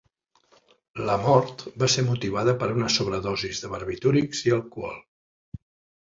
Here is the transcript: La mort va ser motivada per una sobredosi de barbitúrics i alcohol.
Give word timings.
La 1.09 1.17
mort 1.25 1.59
va 1.83 1.89
ser 1.95 2.03
motivada 2.07 2.55
per 2.63 2.69
una 2.77 2.89
sobredosi 2.93 3.51
de 3.59 3.69
barbitúrics 3.75 4.41
i 4.47 4.55
alcohol. 4.57 4.97